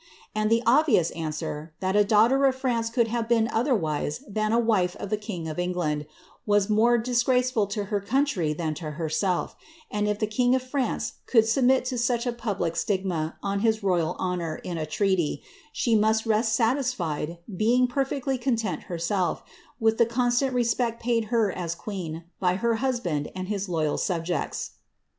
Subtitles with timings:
[0.33, 1.11] And the obvious
[1.43, 5.47] rer, that a daughter of France could have been otherwise than a of the king
[5.47, 6.07] of England,
[6.43, 9.53] was more disgraceful to her country than lerself;
[9.91, 12.75] and if the king of France could submit to such a public
[13.05, 18.81] na on his royal honour in a treaty, she must rest satisfied, being sctly content
[18.85, 19.43] herself,
[19.79, 24.71] with the constant respect paid her as queen, ler husband and his loyal subjects.'